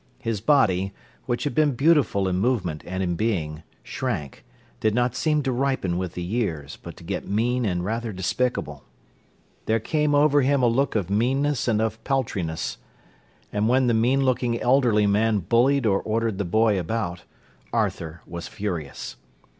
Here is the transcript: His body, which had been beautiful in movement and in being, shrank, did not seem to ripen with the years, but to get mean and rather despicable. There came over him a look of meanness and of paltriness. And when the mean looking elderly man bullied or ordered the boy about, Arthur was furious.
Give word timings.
His 0.17 0.41
body, 0.41 0.93
which 1.27 1.43
had 1.43 1.53
been 1.53 1.75
beautiful 1.75 2.27
in 2.27 2.37
movement 2.37 2.81
and 2.87 3.03
in 3.03 3.13
being, 3.15 3.61
shrank, 3.83 4.43
did 4.79 4.95
not 4.95 5.15
seem 5.15 5.43
to 5.43 5.51
ripen 5.51 5.95
with 5.95 6.13
the 6.15 6.23
years, 6.23 6.75
but 6.81 6.97
to 6.97 7.03
get 7.03 7.27
mean 7.27 7.65
and 7.67 7.85
rather 7.85 8.11
despicable. 8.11 8.83
There 9.67 9.79
came 9.79 10.15
over 10.15 10.41
him 10.41 10.63
a 10.63 10.67
look 10.67 10.95
of 10.95 11.11
meanness 11.11 11.67
and 11.67 11.79
of 11.79 12.03
paltriness. 12.03 12.77
And 13.53 13.69
when 13.69 13.85
the 13.85 13.93
mean 13.93 14.23
looking 14.25 14.59
elderly 14.59 15.05
man 15.05 15.37
bullied 15.37 15.85
or 15.85 16.01
ordered 16.01 16.39
the 16.39 16.45
boy 16.45 16.79
about, 16.79 17.21
Arthur 17.71 18.21
was 18.25 18.47
furious. 18.47 19.17